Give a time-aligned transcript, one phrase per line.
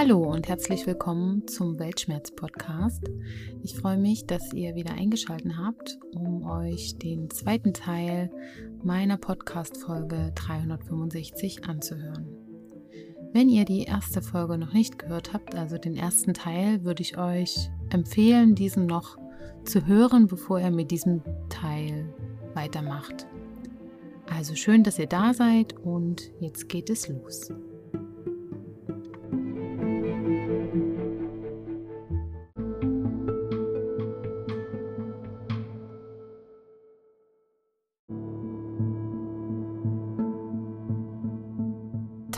[0.00, 3.02] Hallo und herzlich willkommen zum Weltschmerz-Podcast.
[3.62, 8.30] Ich freue mich, dass ihr wieder eingeschaltet habt, um euch den zweiten Teil
[8.82, 12.26] meiner Podcast-Folge 365 anzuhören.
[13.34, 17.18] Wenn ihr die erste Folge noch nicht gehört habt, also den ersten Teil, würde ich
[17.18, 19.18] euch empfehlen, diesen noch
[19.64, 21.20] zu hören, bevor ihr mit diesem
[21.50, 22.14] Teil
[22.54, 23.26] weitermacht.
[24.34, 27.52] Also schön, dass ihr da seid und jetzt geht es los.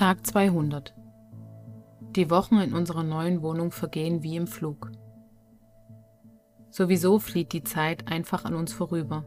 [0.02, 0.96] Tag 200.
[2.16, 4.90] Die Wochen in unserer neuen Wohnung vergehen wie im Flug.
[6.70, 9.24] Sowieso flieht die Zeit einfach an uns vorüber.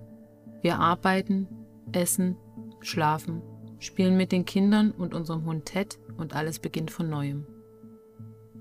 [0.62, 1.48] Wir arbeiten,
[1.94, 2.36] essen,
[2.82, 3.42] schlafen,
[3.80, 7.48] spielen mit den Kindern und unserem Hund Ted und alles beginnt von neuem.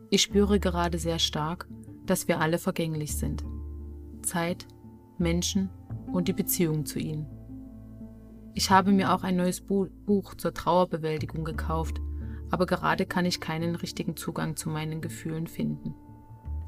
[0.08, 1.66] Ich spüre gerade sehr stark,
[2.06, 3.44] dass wir alle vergänglich sind.
[4.22, 4.68] Zeit,
[5.18, 5.68] Menschen
[6.12, 7.26] und die Beziehung zu ihnen.
[8.56, 12.00] Ich habe mir auch ein neues Buch zur Trauerbewältigung gekauft,
[12.54, 15.92] aber gerade kann ich keinen richtigen Zugang zu meinen Gefühlen finden.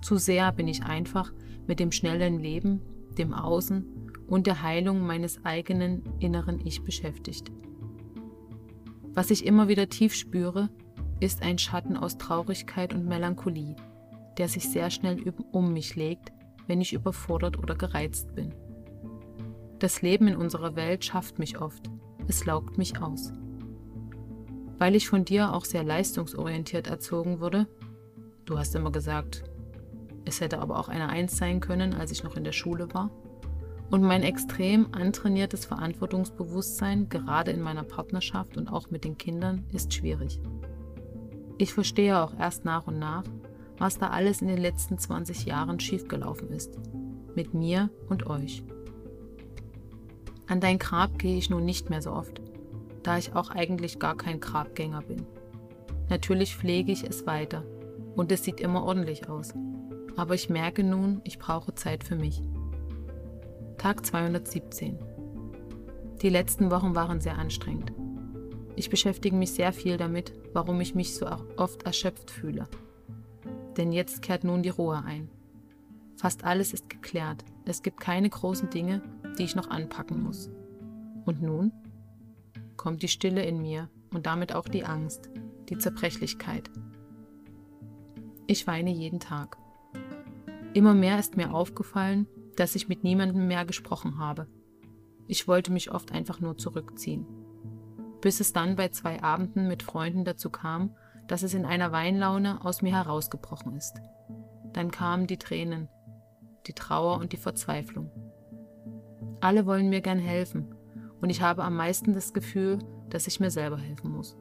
[0.02, 1.32] Zu sehr bin ich einfach
[1.68, 2.80] mit dem schnellen Leben,
[3.16, 7.52] dem Außen und der Heilung meines eigenen inneren Ich beschäftigt.
[9.14, 10.70] Was ich immer wieder tief spüre,
[11.20, 13.76] ist ein Schatten aus Traurigkeit und Melancholie,
[14.38, 16.32] der sich sehr schnell um mich legt,
[16.66, 18.52] wenn ich überfordert oder gereizt bin.
[19.78, 21.88] Das Leben in unserer Welt schafft mich oft.
[22.26, 23.32] Es laugt mich aus.
[24.78, 27.66] Weil ich von dir auch sehr leistungsorientiert erzogen wurde,
[28.44, 29.44] du hast immer gesagt,
[30.24, 33.10] es hätte aber auch eine Eins sein können, als ich noch in der Schule war,
[33.90, 39.94] und mein extrem antrainiertes Verantwortungsbewusstsein, gerade in meiner Partnerschaft und auch mit den Kindern, ist
[39.94, 40.40] schwierig.
[41.58, 43.24] Ich verstehe auch erst nach und nach,
[43.78, 46.78] was da alles in den letzten 20 Jahren schiefgelaufen ist.
[47.34, 48.64] Mit mir und euch.
[50.48, 52.40] An dein Grab gehe ich nun nicht mehr so oft,
[53.06, 55.26] da ich auch eigentlich gar kein Grabgänger bin.
[56.08, 57.64] Natürlich pflege ich es weiter
[58.16, 59.54] und es sieht immer ordentlich aus.
[60.16, 62.42] Aber ich merke nun, ich brauche Zeit für mich.
[63.78, 64.98] Tag 217.
[66.20, 67.92] Die letzten Wochen waren sehr anstrengend.
[68.74, 72.66] Ich beschäftige mich sehr viel damit, warum ich mich so oft erschöpft fühle.
[73.76, 75.28] Denn jetzt kehrt nun die Ruhe ein.
[76.16, 77.44] Fast alles ist geklärt.
[77.66, 79.02] Es gibt keine großen Dinge,
[79.38, 80.50] die ich noch anpacken muss.
[81.24, 81.72] Und nun
[82.76, 85.30] kommt die Stille in mir und damit auch die Angst,
[85.68, 86.70] die Zerbrechlichkeit.
[88.46, 89.56] Ich weine jeden Tag.
[90.72, 92.26] Immer mehr ist mir aufgefallen,
[92.56, 94.46] dass ich mit niemandem mehr gesprochen habe.
[95.26, 97.26] Ich wollte mich oft einfach nur zurückziehen.
[98.20, 100.94] Bis es dann bei zwei Abenden mit Freunden dazu kam,
[101.26, 104.00] dass es in einer Weinlaune aus mir herausgebrochen ist.
[104.72, 105.88] Dann kamen die Tränen,
[106.66, 108.10] die Trauer und die Verzweiflung.
[109.40, 110.75] Alle wollen mir gern helfen
[111.20, 112.78] und ich habe am meisten das Gefühl,
[113.10, 114.36] dass ich mir selber helfen muss.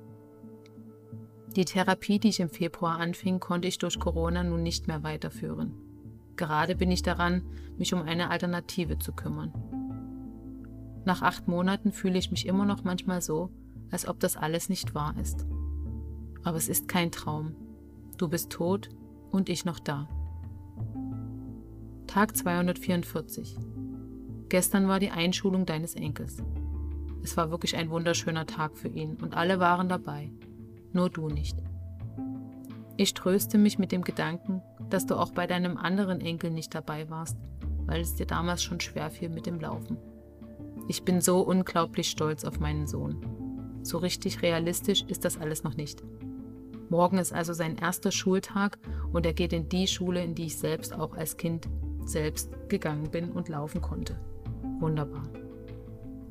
[1.55, 5.73] Die Therapie, die ich im Februar anfing, konnte ich durch Corona nun nicht mehr weiterführen.
[6.35, 7.43] Gerade bin ich daran,
[7.77, 9.53] mich um eine Alternative zu kümmern.
[11.05, 13.51] Nach acht Monaten fühle ich mich immer noch manchmal so,
[13.91, 15.45] als ob das alles nicht wahr ist.
[16.43, 17.55] Aber es ist kein Traum.
[18.17, 18.89] Du bist tot
[19.31, 20.09] und ich noch da.
[22.07, 23.57] Tag 244.
[24.49, 26.43] Gestern war die Einschulung deines Enkels.
[27.25, 30.31] Es war wirklich ein wunderschöner Tag für ihn und alle waren dabei,
[30.93, 31.57] nur du nicht.
[32.97, 37.09] Ich tröste mich mit dem Gedanken, dass du auch bei deinem anderen Enkel nicht dabei
[37.09, 37.35] warst,
[37.87, 39.97] weil es dir damals schon schwer fiel mit dem Laufen.
[40.87, 43.25] Ich bin so unglaublich stolz auf meinen Sohn.
[43.81, 46.03] So richtig realistisch ist das alles noch nicht.
[46.89, 48.77] Morgen ist also sein erster Schultag
[49.13, 51.67] und er geht in die Schule, in die ich selbst auch als Kind
[52.05, 54.15] selbst gegangen bin und laufen konnte.
[54.79, 55.23] Wunderbar.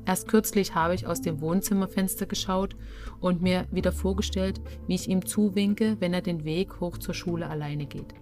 [0.05, 2.75] Erst kürzlich habe ich aus dem Wohnzimmerfenster geschaut
[3.19, 7.49] und mir wieder vorgestellt, wie ich ihm zuwinke, wenn er den Weg hoch zur Schule
[7.49, 8.13] alleine geht.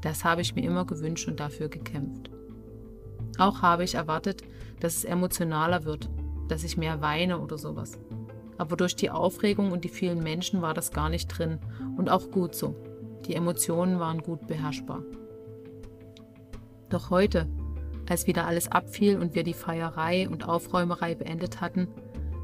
[0.00, 2.30] Das habe ich mir immer gewünscht und dafür gekämpft.
[3.38, 4.42] Auch habe ich erwartet,
[4.80, 6.08] dass es emotionaler wird,
[6.48, 7.98] dass ich mehr weine oder sowas.
[8.58, 11.58] Aber durch die Aufregung und die vielen Menschen war das gar nicht drin
[11.96, 12.74] und auch gut so.
[13.26, 15.02] Die Emotionen waren gut beherrschbar.
[16.88, 17.48] Doch heute,
[18.08, 21.88] als wieder alles abfiel und wir die Feierei und Aufräumerei beendet hatten,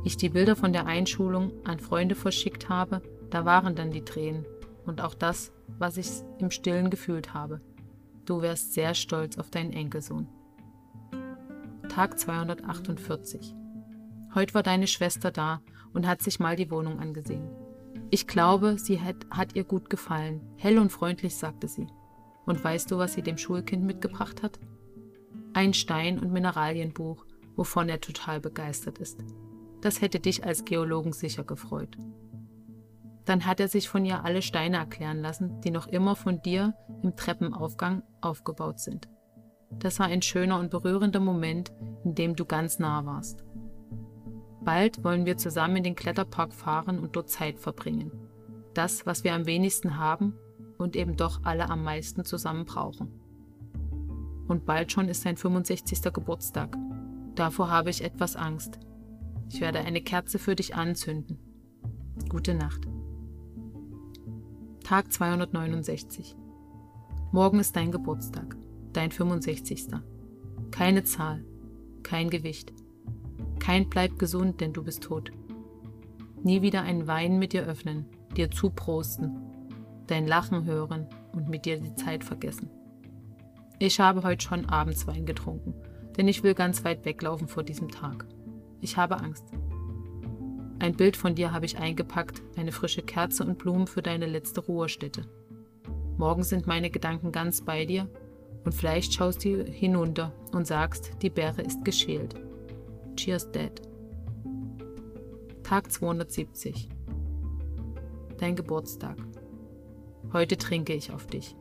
[0.04, 4.44] ich die Bilder von der Einschulung an Freunde verschickt habe, da waren dann die Tränen
[4.84, 7.60] und auch das, was ich im stillen gefühlt habe.
[8.24, 10.28] Du wärst sehr stolz auf deinen Enkelsohn.
[11.88, 13.54] Tag 248.
[14.34, 15.60] Heute war deine Schwester da
[15.92, 17.48] und hat sich mal die Wohnung angesehen.
[18.10, 20.40] Ich glaube, sie hat, hat ihr gut gefallen.
[20.56, 21.86] Hell und freundlich, sagte sie.
[22.46, 24.58] Und weißt du, was sie dem Schulkind mitgebracht hat?
[25.54, 27.26] Ein Stein- und Mineralienbuch,
[27.56, 29.22] wovon er total begeistert ist.
[29.82, 31.98] Das hätte dich als Geologen sicher gefreut.
[33.24, 36.74] Dann hat er sich von ihr alle Steine erklären lassen, die noch immer von dir
[37.02, 39.08] im Treppenaufgang aufgebaut sind.
[39.70, 41.72] Das war ein schöner und berührender Moment,
[42.04, 43.44] in dem du ganz nah warst.
[44.64, 48.12] Bald wollen wir zusammen in den Kletterpark fahren und dort Zeit verbringen.
[48.74, 50.34] Das, was wir am wenigsten haben
[50.78, 53.21] und eben doch alle am meisten zusammen brauchen.
[54.52, 56.12] Und bald schon ist sein 65.
[56.12, 56.76] Geburtstag.
[57.34, 58.78] Davor habe ich etwas Angst.
[59.50, 61.38] Ich werde eine Kerze für dich anzünden.
[62.28, 62.86] Gute Nacht.
[64.84, 66.36] Tag 269.
[67.30, 68.58] Morgen ist dein Geburtstag,
[68.92, 69.86] dein 65.
[70.70, 71.42] Keine Zahl,
[72.02, 72.74] kein Gewicht.
[73.58, 75.32] Kein Bleib gesund, denn du bist tot.
[76.42, 78.04] Nie wieder einen Wein mit dir öffnen,
[78.36, 79.34] dir zuprosten,
[80.08, 82.68] dein Lachen hören und mit dir die Zeit vergessen.
[83.84, 85.74] Ich habe heute schon abends Wein getrunken,
[86.16, 88.24] denn ich will ganz weit weglaufen vor diesem Tag.
[88.80, 89.44] Ich habe Angst.
[90.78, 94.60] Ein Bild von dir habe ich eingepackt, eine frische Kerze und Blumen für deine letzte
[94.60, 95.22] Ruhestätte.
[96.16, 98.08] Morgen sind meine Gedanken ganz bei dir
[98.64, 102.36] und vielleicht schaust du hinunter und sagst, die Beere ist geschält.
[103.16, 103.82] Cheers, Dad.
[105.64, 106.88] Tag 270.
[108.38, 109.16] Dein Geburtstag.
[110.32, 111.56] Heute trinke ich auf dich.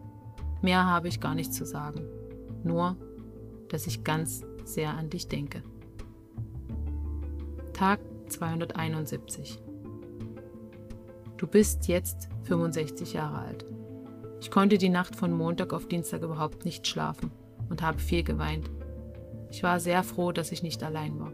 [0.61, 2.05] Mehr habe ich gar nicht zu sagen.
[2.63, 2.95] Nur,
[3.69, 5.63] dass ich ganz sehr an dich denke.
[7.73, 7.99] Tag
[8.29, 9.59] 271.
[11.37, 13.65] Du bist jetzt 65 Jahre alt.
[14.39, 17.31] Ich konnte die Nacht von Montag auf Dienstag überhaupt nicht schlafen
[17.69, 18.69] und habe viel geweint.
[19.49, 21.31] Ich war sehr froh, dass ich nicht allein war.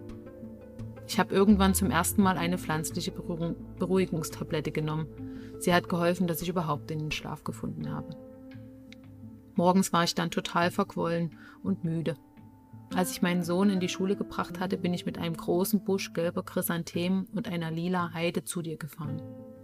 [1.08, 5.08] Ich habe irgendwann zum ersten Mal eine pflanzliche Beruhigungstablette genommen.
[5.60, 8.10] Sie hat geholfen, dass ich überhaupt in den Schlaf gefunden habe.
[9.58, 12.16] Morgens war ich dann total verquollen und müde.
[12.96, 16.14] Als ich meinen Sohn in die Schule gebracht hatte, bin ich mit einem großen Busch
[16.14, 19.22] gelber Chrysanthemen und einer lila Heide zu dir gefahren.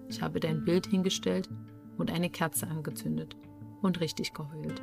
[0.10, 1.50] Ich habe dein Bild hingestellt
[1.98, 3.38] und eine Kerze angezündet
[3.82, 4.82] und richtig geheult.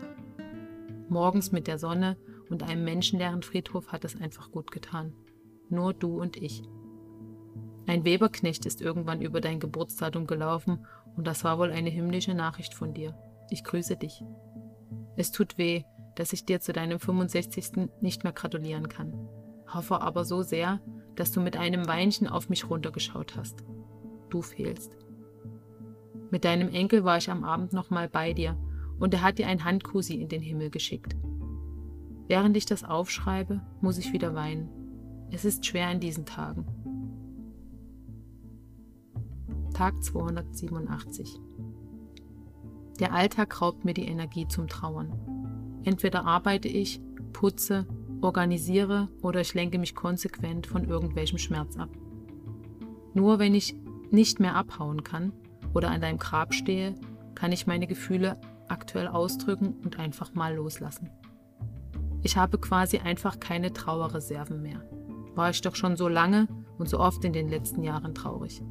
[1.08, 2.16] Morgens mit der Sonne
[2.48, 5.12] und einem menschenleeren Friedhof hat es einfach gut getan.
[5.68, 6.62] Nur du und ich.
[7.86, 10.86] Ein Weberknecht ist irgendwann über dein Geburtsdatum gelaufen
[11.16, 13.18] und das war wohl eine himmlische Nachricht von dir.
[13.50, 14.22] Ich grüße dich.
[15.20, 15.82] Es tut weh,
[16.14, 17.90] dass ich dir zu deinem 65.
[18.00, 19.12] nicht mehr gratulieren kann.
[19.68, 20.80] Hoffe aber so sehr,
[21.14, 23.62] dass du mit einem Weinchen auf mich runtergeschaut hast.
[24.30, 24.96] Du fehlst.
[26.30, 28.56] Mit deinem Enkel war ich am Abend nochmal bei dir
[28.98, 31.14] und er hat dir ein Handkusi in den Himmel geschickt.
[32.26, 34.70] Während ich das aufschreibe, muss ich wieder weinen.
[35.30, 36.64] Es ist schwer in diesen Tagen.
[39.74, 41.38] Tag 287.
[43.00, 45.80] Der Alltag raubt mir die Energie zum Trauern.
[45.84, 47.00] Entweder arbeite ich,
[47.32, 47.86] putze,
[48.20, 51.88] organisiere oder ich lenke mich konsequent von irgendwelchem Schmerz ab.
[53.14, 53.74] Nur wenn ich
[54.10, 55.32] nicht mehr abhauen kann
[55.72, 56.94] oder an deinem Grab stehe,
[57.34, 58.38] kann ich meine Gefühle
[58.68, 61.08] aktuell ausdrücken und einfach mal loslassen.
[62.22, 64.84] Ich habe quasi einfach keine Trauerreserven mehr.
[65.34, 68.62] War ich doch schon so lange und so oft in den letzten Jahren traurig.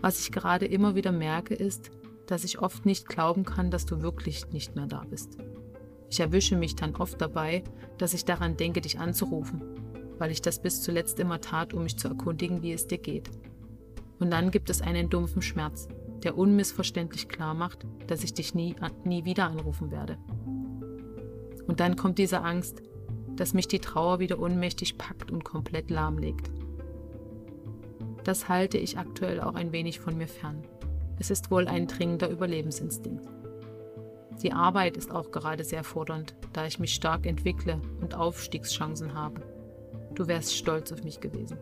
[0.00, 1.90] Was ich gerade immer wieder merke, ist,
[2.28, 5.38] dass ich oft nicht glauben kann, dass du wirklich nicht mehr da bist.
[6.10, 7.64] Ich erwische mich dann oft dabei,
[7.96, 9.62] dass ich daran denke, dich anzurufen,
[10.18, 13.30] weil ich das bis zuletzt immer tat, um mich zu erkundigen, wie es dir geht.
[14.20, 15.88] Und dann gibt es einen dumpfen Schmerz,
[16.22, 20.18] der unmissverständlich klar macht, dass ich dich nie, nie wieder anrufen werde.
[21.66, 22.82] Und dann kommt diese Angst,
[23.36, 26.50] dass mich die Trauer wieder ohnmächtig packt und komplett lahmlegt.
[28.24, 30.62] Das halte ich aktuell auch ein wenig von mir fern.
[31.18, 33.28] Es ist wohl ein dringender Überlebensinstinkt.
[34.42, 39.42] Die Arbeit ist auch gerade sehr fordernd, da ich mich stark entwickle und Aufstiegschancen habe.
[40.14, 41.58] Du wärst stolz auf mich gewesen.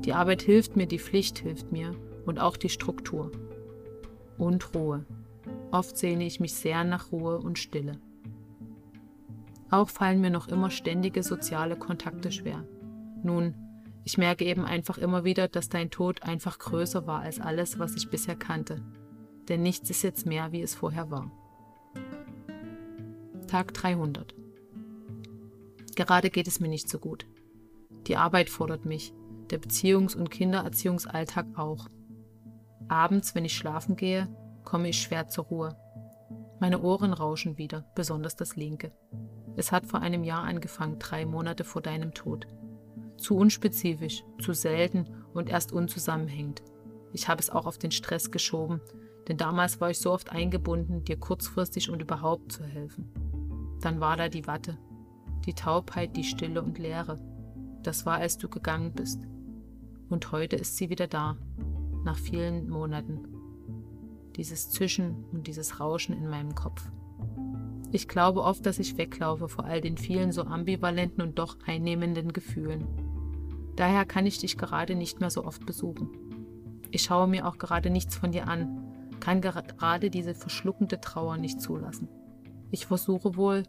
[0.00, 1.94] Die Arbeit hilft mir, die Pflicht hilft mir
[2.26, 3.30] und auch die Struktur.
[4.38, 5.06] Und Ruhe.
[5.70, 7.98] Oft sehne ich mich sehr nach Ruhe und Stille.
[9.70, 12.64] Auch fallen mir noch immer ständige soziale Kontakte schwer.
[13.22, 13.54] Nun,
[14.06, 17.94] ich merke eben einfach immer wieder, dass dein Tod einfach größer war als alles, was
[17.94, 18.82] ich bisher kannte
[19.48, 21.30] denn nichts ist jetzt mehr, wie es vorher war.
[23.46, 24.34] Tag 300.
[25.94, 27.26] Gerade geht es mir nicht so gut.
[28.06, 29.12] Die Arbeit fordert mich,
[29.50, 31.88] der Beziehungs- und Kindererziehungsalltag auch.
[32.88, 34.28] Abends, wenn ich schlafen gehe,
[34.64, 35.76] komme ich schwer zur Ruhe.
[36.60, 38.92] Meine Ohren rauschen wieder, besonders das linke.
[39.56, 42.46] Es hat vor einem Jahr angefangen, drei Monate vor deinem Tod.
[43.18, 46.62] Zu unspezifisch, zu selten und erst unzusammenhängend.
[47.12, 48.80] Ich habe es auch auf den Stress geschoben,
[49.28, 53.08] denn damals war ich so oft eingebunden, dir kurzfristig und überhaupt zu helfen.
[53.80, 54.78] Dann war da die Watte,
[55.46, 57.18] die Taubheit, die Stille und Leere.
[57.82, 59.20] Das war, als du gegangen bist.
[60.08, 61.36] Und heute ist sie wieder da,
[62.04, 63.20] nach vielen Monaten.
[64.36, 66.90] Dieses Zischen und dieses Rauschen in meinem Kopf.
[67.92, 72.32] Ich glaube oft, dass ich weglaufe vor all den vielen so ambivalenten und doch einnehmenden
[72.32, 72.86] Gefühlen.
[73.76, 76.08] Daher kann ich dich gerade nicht mehr so oft besuchen.
[76.90, 78.82] Ich schaue mir auch gerade nichts von dir an,
[79.20, 82.08] kann gerade diese verschluckende Trauer nicht zulassen.
[82.70, 83.64] Ich versuche wohl,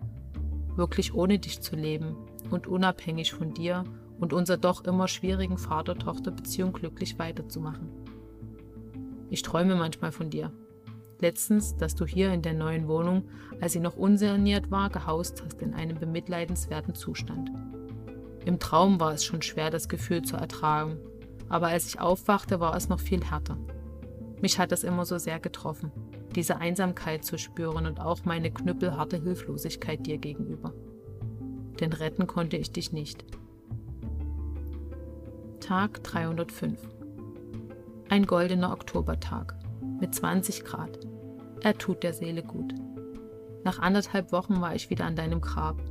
[0.76, 2.16] wirklich ohne dich zu leben
[2.50, 3.84] und unabhängig von dir
[4.20, 7.90] und unserer doch immer schwierigen Vater-Tochter-Beziehung glücklich weiterzumachen.
[9.30, 10.52] Ich träume manchmal von dir.
[11.20, 13.24] Letztens, dass du hier in der neuen Wohnung,
[13.60, 17.52] als sie noch unsaniert war, gehaust hast in einem bemitleidenswerten Zustand.
[18.48, 21.00] Im Traum war es schon schwer, das Gefühl zu ertragen,
[21.50, 23.58] aber als ich aufwachte, war es noch viel härter.
[24.42, 25.92] Mich hat es immer so sehr getroffen,
[26.34, 30.74] diese Einsamkeit zu spüren und auch meine knüppelharte Hilflosigkeit dir gegenüber.
[31.82, 33.26] Denn retten konnte ich dich nicht.
[35.60, 36.80] Tag 305
[38.08, 39.56] Ein goldener Oktobertag
[40.00, 41.00] mit 20 Grad.
[41.64, 42.74] Er tut der Seele gut.
[43.66, 45.82] Nach anderthalb Wochen war ich wieder an deinem Grab,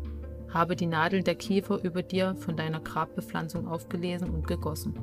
[0.52, 4.94] habe die Nadeln der Kiefer über dir von deiner Grabbepflanzung aufgelesen und gegossen.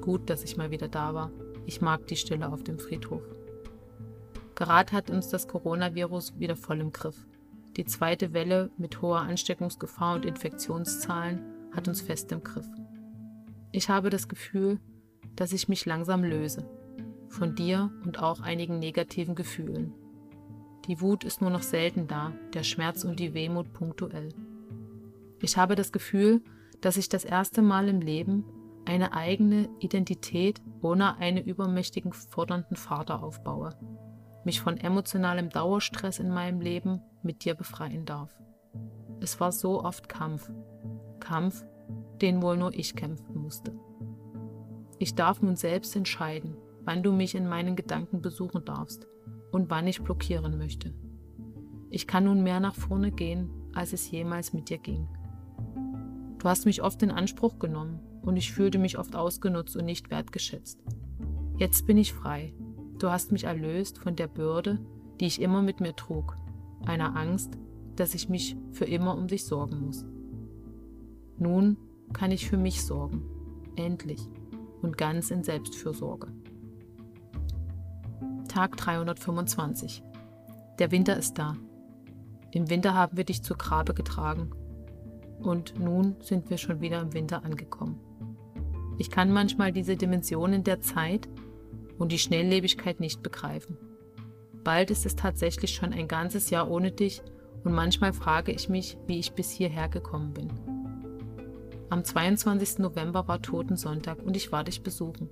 [0.00, 1.30] Gut, dass ich mal wieder da war.
[1.66, 3.22] Ich mag die Stille auf dem Friedhof.
[4.54, 7.26] Gerade hat uns das Coronavirus wieder voll im Griff.
[7.76, 11.40] Die zweite Welle mit hoher Ansteckungsgefahr und Infektionszahlen
[11.72, 12.68] hat uns fest im Griff.
[13.72, 14.78] Ich habe das Gefühl,
[15.34, 16.68] dass ich mich langsam löse.
[17.28, 19.92] Von dir und auch einigen negativen Gefühlen.
[20.86, 24.28] Die Wut ist nur noch selten da, der Schmerz und die Wehmut punktuell.
[25.40, 26.42] Ich habe das Gefühl,
[26.80, 28.44] dass ich das erste Mal im Leben
[28.84, 33.70] eine eigene Identität ohne einen übermächtigen fordernden Vater aufbaue,
[34.44, 38.36] mich von emotionalem Dauerstress in meinem Leben mit dir befreien darf.
[39.20, 40.50] Es war so oft Kampf,
[41.20, 41.64] Kampf,
[42.20, 43.74] den wohl nur ich kämpfen musste.
[44.98, 49.06] Ich darf nun selbst entscheiden, wann du mich in meinen Gedanken besuchen darfst
[49.50, 50.94] und wann ich blockieren möchte.
[51.90, 55.08] Ich kann nun mehr nach vorne gehen, als es jemals mit dir ging.
[56.44, 60.10] Du hast mich oft in Anspruch genommen und ich fühlte mich oft ausgenutzt und nicht
[60.10, 60.78] wertgeschätzt.
[61.56, 62.52] Jetzt bin ich frei.
[62.98, 64.78] Du hast mich erlöst von der Bürde,
[65.18, 66.36] die ich immer mit mir trug,
[66.84, 67.56] einer Angst,
[67.96, 70.04] dass ich mich für immer um dich sorgen muss.
[71.38, 71.78] Nun
[72.12, 73.22] kann ich für mich sorgen,
[73.76, 74.20] endlich
[74.82, 76.26] und ganz in Selbstfürsorge.
[78.48, 80.02] Tag 325.
[80.78, 81.56] Der Winter ist da.
[82.50, 84.50] Im Winter haben wir dich zu Grabe getragen.
[85.40, 88.00] Und nun sind wir schon wieder im Winter angekommen.
[88.98, 91.28] Ich kann manchmal diese Dimensionen der Zeit
[91.98, 93.76] und die Schnelllebigkeit nicht begreifen.
[94.62, 97.22] Bald ist es tatsächlich schon ein ganzes Jahr ohne dich
[97.64, 100.48] und manchmal frage ich mich, wie ich bis hierher gekommen bin.
[101.90, 102.78] Am 22.
[102.78, 105.28] November war Totensonntag und ich war dich besuchen.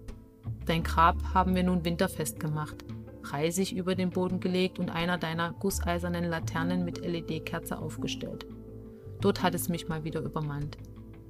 [0.67, 2.85] Dein Grab haben wir nun winterfest gemacht,
[3.25, 8.47] Reisig über den Boden gelegt und einer deiner gusseisernen Laternen mit LED-Kerze aufgestellt.
[9.23, 10.77] Dort hat es mich mal wieder übermannt.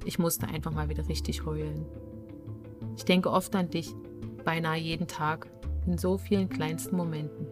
[0.07, 1.85] Ich musste einfach mal wieder richtig heulen.
[2.97, 3.95] Ich denke oft an dich,
[4.45, 5.47] beinahe jeden Tag,
[5.87, 7.47] in so vielen kleinsten Momenten.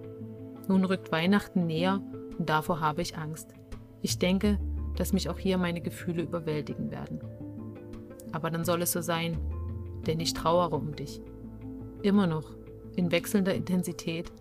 [0.66, 2.00] Nun rückt Weihnachten näher
[2.38, 3.54] und davor habe ich Angst.
[4.02, 4.58] Ich denke,
[4.96, 7.20] dass mich auch hier meine Gefühle überwältigen werden.
[8.32, 9.38] Aber dann soll es so sein,
[10.06, 11.20] denn ich trauere um dich.
[12.02, 12.56] Immer noch,
[12.96, 14.32] in wechselnder Intensität,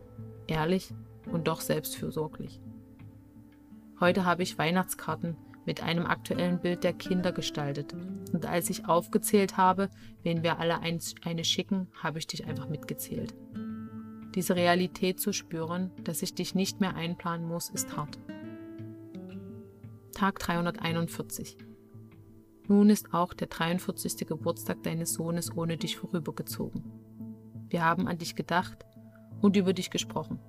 [0.48, 0.94] ehrlich
[1.32, 2.62] und doch selbstfürsorglich.
[4.00, 5.36] Heute habe ich Weihnachtskarten
[5.70, 7.94] mit einem aktuellen Bild der Kinder gestaltet.
[8.34, 9.92] Und als ich aufgezählt habe,
[10.24, 13.36] wen wir alle eine schicken, habe ich dich einfach mitgezählt.
[14.34, 18.18] Diese Realität zu spüren, dass ich dich nicht mehr einplanen muss, ist hart.
[20.12, 21.56] Tag 341.
[22.68, 24.26] Nun ist auch der 43.
[24.26, 26.84] Geburtstag deines Sohnes ohne dich vorübergezogen.
[27.68, 28.88] Wir haben an dich gedacht
[29.40, 30.40] und über dich gesprochen.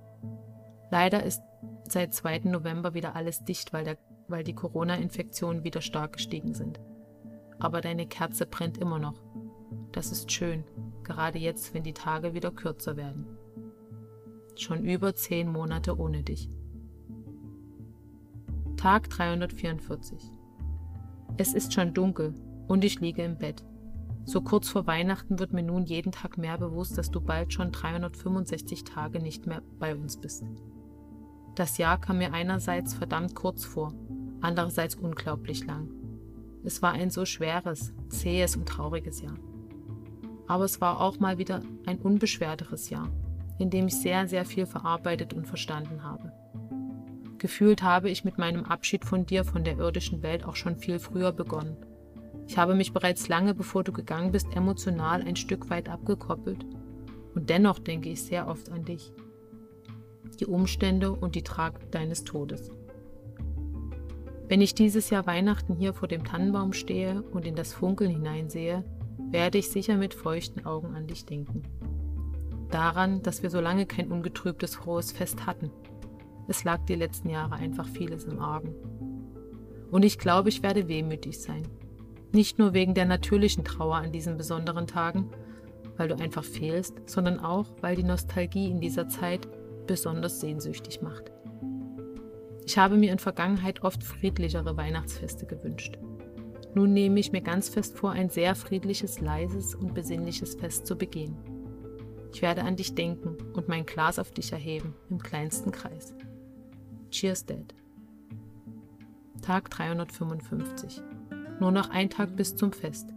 [0.89, 1.43] Leider ist
[1.87, 2.39] seit 2.
[2.45, 3.99] November wieder alles dicht, weil der
[4.31, 6.79] weil die Corona-Infektionen wieder stark gestiegen sind.
[7.59, 9.21] Aber deine Kerze brennt immer noch.
[9.91, 10.63] Das ist schön,
[11.03, 13.25] gerade jetzt, wenn die Tage wieder kürzer werden.
[14.55, 16.49] Schon über zehn Monate ohne dich.
[18.77, 20.31] Tag 344.
[21.37, 22.33] Es ist schon dunkel
[22.67, 23.63] und ich liege im Bett.
[24.23, 27.71] So kurz vor Weihnachten wird mir nun jeden Tag mehr bewusst, dass du bald schon
[27.71, 30.43] 365 Tage nicht mehr bei uns bist.
[31.55, 33.93] Das Jahr kam mir einerseits verdammt kurz vor
[34.41, 35.89] andererseits unglaublich lang.
[36.63, 39.37] Es war ein so schweres, zähes und trauriges Jahr.
[40.47, 43.09] Aber es war auch mal wieder ein unbeschwerteres Jahr,
[43.57, 46.31] in dem ich sehr, sehr viel verarbeitet und verstanden habe.
[47.37, 50.99] Gefühlt habe ich mit meinem Abschied von dir von der irdischen Welt auch schon viel
[50.99, 51.77] früher begonnen.
[52.47, 56.65] Ich habe mich bereits lange bevor du gegangen bist emotional ein Stück weit abgekoppelt.
[57.33, 59.13] Und dennoch denke ich sehr oft an dich,
[60.39, 62.69] die Umstände und die Tragik deines Todes.
[64.51, 68.83] Wenn ich dieses Jahr Weihnachten hier vor dem Tannenbaum stehe und in das Funkeln hineinsehe,
[69.29, 71.63] werde ich sicher mit feuchten Augen an dich denken.
[72.69, 75.71] Daran, dass wir so lange kein ungetrübtes frohes Fest hatten.
[76.49, 78.75] Es lag die letzten Jahre einfach vieles im Argen.
[79.89, 81.63] Und ich glaube, ich werde wehmütig sein.
[82.33, 85.29] Nicht nur wegen der natürlichen Trauer an diesen besonderen Tagen,
[85.95, 89.47] weil du einfach fehlst, sondern auch, weil die Nostalgie in dieser Zeit
[89.87, 91.31] besonders sehnsüchtig macht.
[92.65, 95.97] Ich habe mir in Vergangenheit oft friedlichere Weihnachtsfeste gewünscht.
[96.73, 100.95] Nun nehme ich mir ganz fest vor, ein sehr friedliches, leises und besinnliches Fest zu
[100.95, 101.35] begehen.
[102.33, 106.13] Ich werde an dich denken und mein Glas auf dich erheben, im kleinsten Kreis.
[107.09, 107.75] Cheers, Dad.
[109.41, 111.01] Tag 355.
[111.59, 113.09] Nur noch ein Tag bis zum Fest.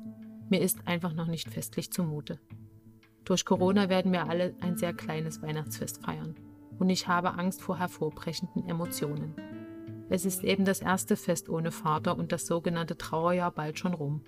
[0.51, 2.41] Mir ist einfach noch nicht festlich zumute.
[3.25, 6.35] Durch Corona werden wir alle ein sehr kleines Weihnachtsfest feiern
[6.79, 9.35] und ich habe Angst vor hervorbrechenden Emotionen.
[10.11, 14.23] Es ist eben das erste Fest ohne Vater und das sogenannte Trauerjahr bald schon rum.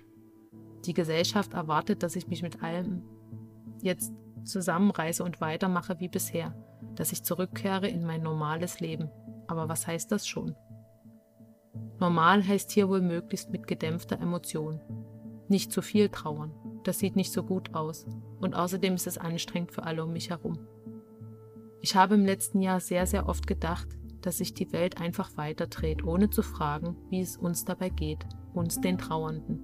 [0.85, 3.03] Die Gesellschaft erwartet, dass ich mich mit allem
[3.81, 4.13] jetzt
[4.43, 6.55] zusammenreiße und weitermache wie bisher,
[6.95, 9.09] dass ich zurückkehre in mein normales Leben.
[9.47, 10.55] Aber was heißt das schon?
[11.99, 14.81] Normal heißt hier wohl möglichst mit gedämpfter Emotion.
[15.47, 16.51] Nicht zu viel trauern,
[16.83, 18.05] das sieht nicht so gut aus
[18.39, 20.59] und außerdem ist es anstrengend für alle um mich herum.
[21.81, 23.87] Ich habe im letzten Jahr sehr, sehr oft gedacht,
[24.21, 28.81] dass sich die Welt einfach weiterdreht, ohne zu fragen, wie es uns dabei geht, uns
[28.81, 29.61] den Trauernden.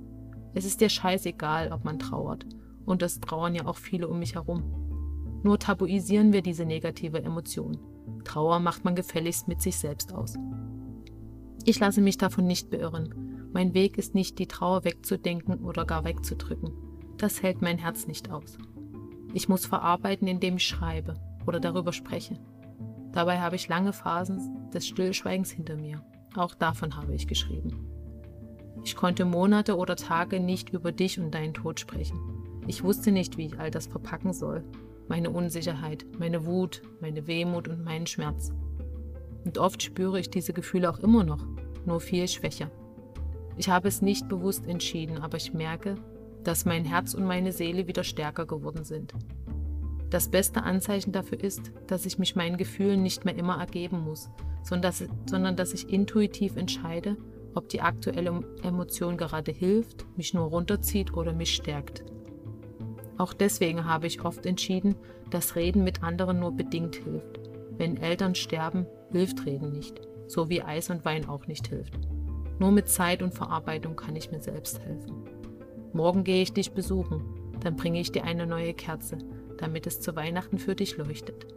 [0.54, 2.46] Es ist dir scheißegal, ob man trauert,
[2.86, 5.42] und das trauern ja auch viele um mich herum.
[5.44, 7.78] Nur tabuisieren wir diese negative Emotion.
[8.24, 10.36] Trauer macht man gefälligst mit sich selbst aus.
[11.66, 13.50] Ich lasse mich davon nicht beirren.
[13.54, 16.72] Mein Weg ist nicht, die Trauer wegzudenken oder gar wegzudrücken.
[17.18, 18.58] Das hält mein Herz nicht aus.
[19.34, 22.40] Ich muss verarbeiten, indem ich schreibe, oder darüber spreche.
[23.12, 26.04] Dabei habe ich lange Phasen des Stillschweigens hinter mir.
[26.36, 27.88] Auch davon habe ich geschrieben.
[28.84, 32.20] Ich konnte Monate oder Tage nicht über dich und deinen Tod sprechen.
[32.68, 34.64] Ich wusste nicht, wie ich all das verpacken soll.
[35.08, 38.52] Meine Unsicherheit, meine Wut, meine Wehmut und meinen Schmerz.
[39.46, 41.46] Und oft spüre ich diese Gefühle auch immer noch,
[41.86, 42.72] nur viel schwächer.
[43.58, 45.96] Ich habe es nicht bewusst entschieden, aber ich merke,
[46.44, 49.14] dass mein Herz und meine Seele wieder stärker geworden sind.
[50.14, 54.30] Das beste Anzeichen dafür ist, dass ich mich meinen Gefühlen nicht mehr immer ergeben muss,
[54.62, 57.18] sondern dass, ich intuitiv entscheide,
[57.56, 62.04] ob die aktuelle Emotion gerade hilft, mich nur runterzieht oder mich stärkt.
[63.18, 64.94] Auch deswegen habe ich oft entschieden,
[65.32, 67.40] dass Reden mit anderen nur bedingt hilft.
[67.80, 71.98] Wenn Eltern sterben, hilft Reden nicht, so wie Eis und Wein auch nicht hilft.
[72.60, 75.24] Nur mit Zeit und Verarbeitung kann ich mir selbst helfen.
[75.92, 77.24] Morgen gehe ich dich besuchen,
[77.62, 79.18] dann bringe ich dir eine neue Kerze,
[79.58, 81.48] damit es zu Weihnachten für dich leuchtet.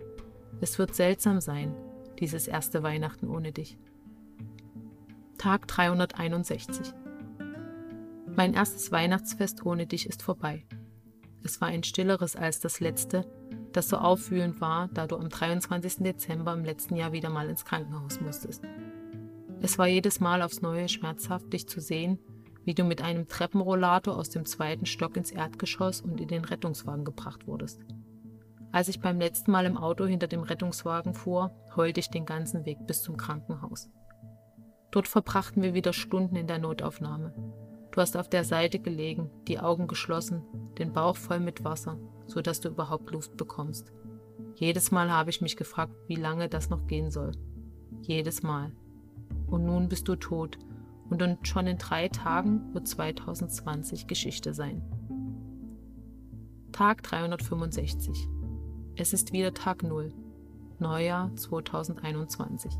[0.61, 1.75] Es wird seltsam sein,
[2.19, 3.79] dieses erste Weihnachten ohne dich.
[5.39, 6.93] Tag 361.
[8.35, 10.65] Mein erstes Weihnachtsfest ohne dich ist vorbei.
[11.43, 13.27] Es war ein stilleres als das letzte,
[13.73, 15.97] das so aufwühlend war, da du am 23.
[15.99, 18.63] Dezember im letzten Jahr wieder mal ins Krankenhaus musstest.
[19.61, 22.19] Es war jedes Mal aufs Neue schmerzhaft, dich zu sehen,
[22.67, 27.05] wie du mit einem Treppenrollator aus dem zweiten Stock ins Erdgeschoss und in den Rettungswagen
[27.05, 27.81] gebracht wurdest.
[28.73, 32.67] Als ich beim letzten Mal im Auto hinter dem Rettungswagen fuhr, heulte ich den ganzen
[32.67, 33.89] Weg bis zum Krankenhaus.
[34.91, 37.33] Dort verbrachten wir wieder Stunden in der Notaufnahme.
[37.93, 40.43] Du hast auf der Seite gelegen, die Augen geschlossen,
[40.77, 43.93] den Bauch voll mit Wasser, so dass du überhaupt Luft bekommst.
[44.57, 47.31] Jedes Mal habe ich mich gefragt, wie lange das noch gehen soll.
[48.03, 48.73] Jedes Mal.
[49.47, 50.59] Und nun bist du tot
[51.11, 54.83] und schon in drei Tagen wird 2020 Geschichte sein.
[56.73, 58.29] Tag 365.
[58.97, 60.13] Es ist wieder Tag 0.
[60.79, 62.73] Neujahr 2021.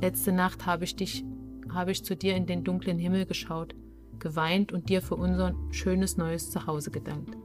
[0.00, 1.24] Letzte Nacht habe ich dich,
[1.72, 3.74] habe ich zu dir in den dunklen Himmel geschaut,
[4.18, 7.36] geweint und dir für unser schönes neues Zuhause gedankt.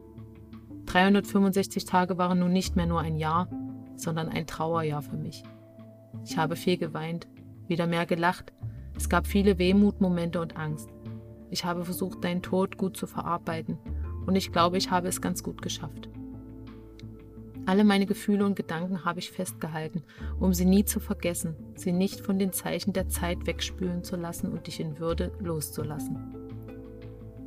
[0.86, 3.48] 365 Tage waren nun nicht mehr nur ein Jahr,
[3.96, 5.43] sondern ein Trauerjahr für mich.
[6.26, 7.28] Ich habe viel geweint,
[7.67, 8.54] wieder mehr gelacht
[8.95, 10.89] es gab viele Wehmutmomente und Angst.
[11.49, 13.77] Ich habe versucht, deinen Tod gut zu verarbeiten
[14.25, 16.10] und ich glaube, ich habe es ganz gut geschafft.
[17.65, 20.03] Alle meine Gefühle und Gedanken habe ich festgehalten,
[20.39, 24.51] um sie nie zu vergessen, sie nicht von den Zeichen der Zeit wegspülen zu lassen
[24.51, 26.17] und dich in Würde loszulassen.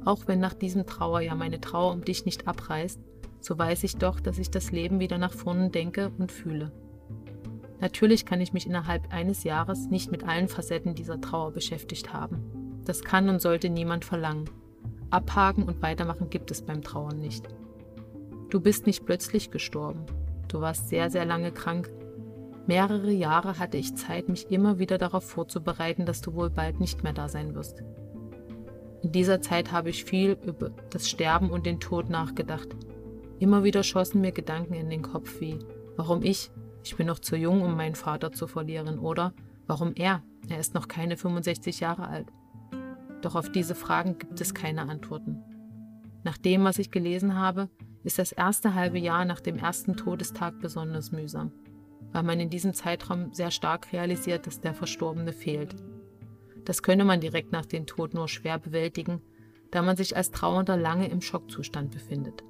[0.06, 3.00] Auch wenn nach diesem Trauerjahr meine Trauer um dich nicht abreißt,
[3.40, 6.72] so weiß ich doch, dass ich das Leben wieder nach vorne denke und fühle.
[7.80, 12.82] Natürlich kann ich mich innerhalb eines Jahres nicht mit allen Facetten dieser Trauer beschäftigt haben.
[12.84, 14.48] Das kann und sollte niemand verlangen.
[15.10, 17.46] Abhaken und weitermachen gibt es beim Trauern nicht.
[18.50, 20.06] Du bist nicht plötzlich gestorben.
[20.48, 21.90] Du warst sehr, sehr lange krank.
[22.66, 27.02] Mehrere Jahre hatte ich Zeit, mich immer wieder darauf vorzubereiten, dass du wohl bald nicht
[27.02, 27.82] mehr da sein wirst.
[29.02, 32.68] In dieser Zeit habe ich viel über das Sterben und den Tod nachgedacht.
[33.38, 35.58] Immer wieder schossen mir Gedanken in den Kopf wie,
[35.96, 36.50] warum ich,
[36.87, 39.35] ich bin noch zu jung, um meinen Vater zu verlieren, oder
[39.66, 42.29] warum er, er ist noch keine 65 Jahre alt.
[43.22, 45.42] Doch auf diese Fragen gibt es keine Antworten.
[46.22, 47.68] Nach dem, was ich gelesen habe,
[48.05, 51.51] ist das erste halbe Jahr nach dem ersten Todestag besonders mühsam,
[52.12, 55.75] weil man in diesem Zeitraum sehr stark realisiert, dass der Verstorbene fehlt.
[56.64, 59.20] Das könne man direkt nach dem Tod nur schwer bewältigen,
[59.72, 62.44] da man sich als Trauernder lange im Schockzustand befindet.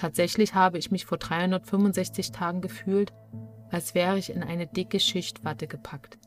[0.00, 3.12] Tatsächlich habe ich mich vor 365 Tagen gefühlt,
[3.70, 6.18] als wäre ich in eine dicke Schicht Watte gepackt,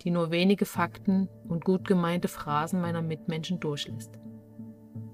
[0.00, 4.18] die nur wenige Fakten und gut gemeinte Phrasen meiner Mitmenschen durchlässt.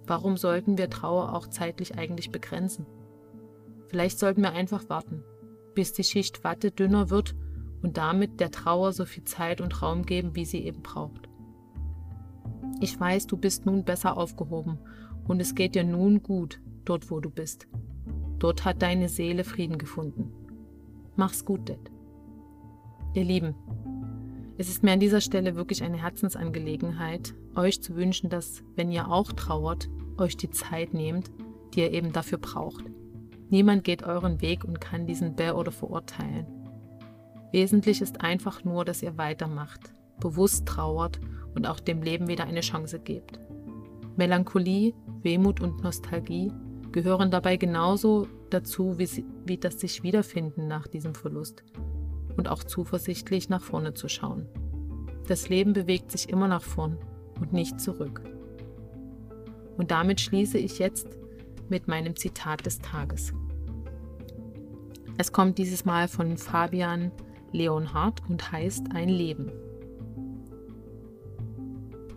[0.06, 2.86] Warum sollten wir Trauer auch zeitlich eigentlich begrenzen?
[3.88, 5.24] Vielleicht sollten wir einfach warten,
[5.74, 7.34] bis die Schicht Watte dünner wird
[7.82, 11.28] und damit der Trauer so viel Zeit und Raum geben, wie sie eben braucht.
[12.80, 14.78] Ich weiß, du bist nun besser aufgehoben
[15.26, 17.66] und es geht dir nun gut, dort wo du bist.
[18.46, 20.32] Dort hat deine Seele Frieden gefunden.
[21.16, 21.90] Mach's gut, Dad.
[23.12, 23.56] Ihr Lieben,
[24.56, 29.10] es ist mir an dieser Stelle wirklich eine Herzensangelegenheit, euch zu wünschen, dass, wenn ihr
[29.10, 31.32] auch trauert, euch die Zeit nehmt,
[31.74, 32.84] die ihr eben dafür braucht.
[33.50, 36.46] Niemand geht euren Weg und kann diesen be- oder verurteilen.
[37.50, 41.18] Wesentlich ist einfach nur, dass ihr weitermacht, bewusst trauert
[41.56, 43.40] und auch dem Leben wieder eine Chance gebt.
[44.16, 46.52] Melancholie, Wehmut und Nostalgie
[46.96, 49.06] gehören dabei genauso dazu wie,
[49.44, 51.62] wie das sich wiederfinden nach diesem Verlust
[52.38, 54.48] und auch zuversichtlich nach vorne zu schauen.
[55.28, 56.96] Das Leben bewegt sich immer nach vorn
[57.38, 58.22] und nicht zurück.
[59.76, 61.18] Und damit schließe ich jetzt
[61.68, 63.34] mit meinem Zitat des Tages.
[65.18, 67.12] Es kommt dieses Mal von Fabian
[67.52, 69.52] Leonhardt und heißt Ein Leben.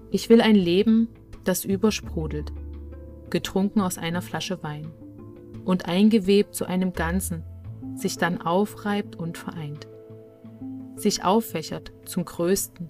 [0.09, 1.09] Ich will ein Leben,
[1.43, 2.53] das übersprudelt,
[3.29, 4.91] getrunken aus einer Flasche Wein
[5.65, 7.43] und eingewebt zu einem Ganzen,
[7.95, 9.87] sich dann aufreibt und vereint,
[10.95, 12.89] sich auffächert zum Größten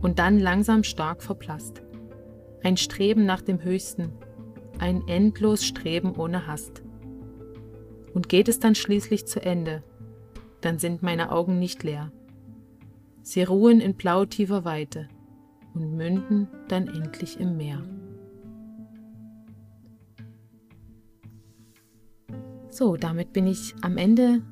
[0.00, 1.82] und dann langsam stark verblasst.
[2.62, 4.12] Ein Streben nach dem Höchsten,
[4.78, 6.82] ein endlos Streben ohne Hast.
[8.12, 9.82] Und geht es dann schließlich zu Ende,
[10.60, 12.12] dann sind meine Augen nicht leer.
[13.22, 15.08] Sie ruhen in blautiefer Weite
[15.74, 17.82] und münden dann endlich im Meer.
[22.76, 24.42] So, damit bin ich am Ende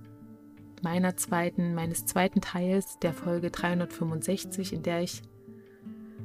[0.80, 5.20] meiner zweiten, meines zweiten Teils der Folge 365, in der ich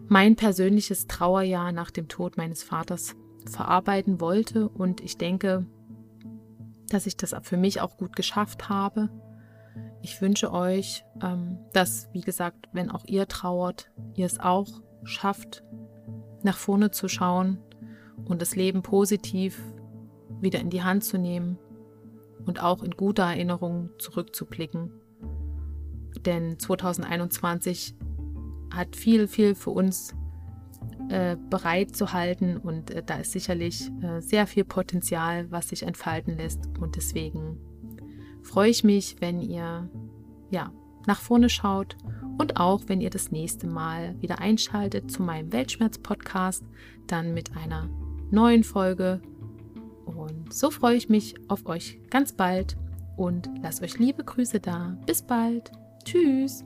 [0.08, 4.70] mein persönliches Trauerjahr nach dem Tod meines Vaters verarbeiten wollte.
[4.70, 5.66] Und ich denke,
[6.88, 9.10] dass ich das für mich auch gut geschafft habe.
[10.02, 14.70] Ich wünsche euch, ähm, dass, wie gesagt, wenn auch ihr trauert, ihr es auch
[15.04, 15.66] schafft,
[16.44, 17.58] nach vorne zu schauen
[18.24, 19.62] und das Leben positiv
[20.40, 21.58] wieder in die Hand zu nehmen
[22.46, 24.92] und auch in guter Erinnerung zurückzublicken.
[26.26, 27.96] Denn 2021
[28.74, 30.14] hat viel, viel für uns
[31.10, 35.84] äh, bereit zu halten und äh, da ist sicherlich äh, sehr viel Potenzial, was sich
[35.84, 37.58] entfalten lässt und deswegen
[38.44, 39.90] freue ich mich, wenn ihr
[40.52, 40.72] ja
[41.08, 41.98] nach vorne schaut
[42.38, 46.64] und auch wenn ihr das nächste Mal wieder einschaltet zu meinem Weltschmerz-Podcast,
[47.08, 47.90] dann mit einer
[48.30, 49.22] neuen Folge
[50.54, 52.78] so freue ich mich auf euch ganz bald
[53.18, 54.98] und lasst euch liebe Grüße da.
[55.06, 55.72] Bis bald.
[56.04, 56.64] Tschüss.